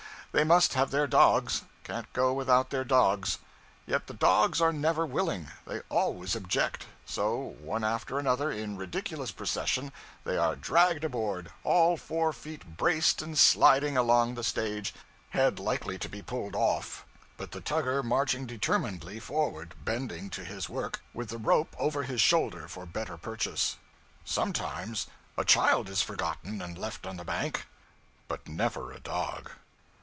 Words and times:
They 0.33 0.45
must 0.45 0.75
have 0.75 0.91
their 0.91 1.07
dogs; 1.07 1.63
can't 1.83 2.11
go 2.13 2.31
without 2.31 2.69
their 2.69 2.85
dogs. 2.85 3.39
Yet 3.85 4.07
the 4.07 4.13
dogs 4.13 4.61
are 4.61 4.71
never 4.71 5.05
willing; 5.05 5.49
they 5.67 5.81
always 5.89 6.37
object; 6.37 6.85
so, 7.05 7.57
one 7.59 7.83
after 7.83 8.17
another, 8.17 8.49
in 8.49 8.77
ridiculous 8.77 9.33
procession, 9.33 9.91
they 10.23 10.37
are 10.37 10.55
dragged 10.55 11.03
aboard; 11.03 11.51
all 11.65 11.97
four 11.97 12.31
feet 12.31 12.77
braced 12.77 13.21
and 13.21 13.37
sliding 13.37 13.97
along 13.97 14.35
the 14.35 14.43
stage, 14.45 14.93
head 15.31 15.59
likely 15.59 15.99
to 15.99 16.07
be 16.07 16.21
pulled 16.21 16.55
off; 16.55 17.05
but 17.35 17.51
the 17.51 17.59
tugger 17.59 18.01
marching 18.01 18.45
determinedly 18.45 19.19
forward, 19.19 19.75
bending 19.83 20.29
to 20.29 20.45
his 20.45 20.69
work, 20.69 21.01
with 21.13 21.27
the 21.27 21.37
rope 21.39 21.75
over 21.77 22.03
his 22.03 22.21
shoulder 22.21 22.69
for 22.69 22.85
better 22.85 23.17
purchase. 23.17 23.75
Sometimes 24.23 25.07
a 25.37 25.43
child 25.43 25.89
is 25.89 26.01
forgotten 26.01 26.61
and 26.61 26.77
left 26.77 27.05
on 27.05 27.17
the 27.17 27.25
bank; 27.25 27.67
but 28.29 28.47
never 28.47 28.93
a 28.93 28.99
dog. 29.01 29.51